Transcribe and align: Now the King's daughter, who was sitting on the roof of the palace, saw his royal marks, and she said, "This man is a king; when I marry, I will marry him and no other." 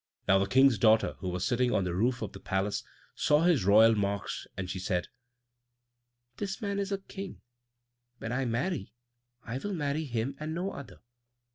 Now 0.27 0.39
the 0.39 0.47
King's 0.47 0.79
daughter, 0.79 1.13
who 1.19 1.29
was 1.29 1.45
sitting 1.45 1.71
on 1.71 1.83
the 1.83 1.93
roof 1.93 2.23
of 2.23 2.31
the 2.31 2.39
palace, 2.39 2.83
saw 3.13 3.43
his 3.43 3.65
royal 3.65 3.93
marks, 3.93 4.47
and 4.57 4.67
she 4.67 4.79
said, 4.79 5.09
"This 6.37 6.59
man 6.59 6.79
is 6.79 6.91
a 6.91 6.97
king; 6.97 7.41
when 8.17 8.31
I 8.31 8.45
marry, 8.45 8.93
I 9.43 9.59
will 9.59 9.73
marry 9.73 10.05
him 10.05 10.35
and 10.39 10.55
no 10.55 10.71
other." 10.71 11.01